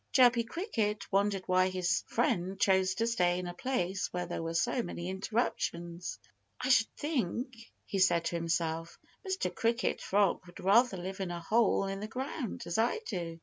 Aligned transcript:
Chirpy 0.13 0.45
Cricket 0.45 1.05
wondered 1.11 1.43
why 1.45 1.69
his 1.69 2.01
friend 2.07 2.59
chose 2.59 2.95
to 2.95 3.05
stay 3.05 3.37
in 3.37 3.45
a 3.45 3.53
place 3.53 4.11
where 4.11 4.25
there 4.25 4.41
were 4.41 4.55
so 4.55 4.81
many 4.81 5.07
interruptions. 5.07 6.17
"I 6.59 6.69
should 6.69 6.89
think," 6.97 7.71
he 7.85 7.99
said 7.99 8.25
to 8.25 8.35
himself, 8.35 8.97
"Mr. 9.27 9.53
Cricket 9.53 10.01
Frog 10.01 10.41
would 10.47 10.59
rather 10.59 10.97
live 10.97 11.19
in 11.19 11.29
a 11.29 11.39
hole 11.39 11.85
in 11.85 11.99
the 11.99 12.07
ground, 12.07 12.63
as 12.65 12.79
I 12.79 12.99
do.... 13.07 13.39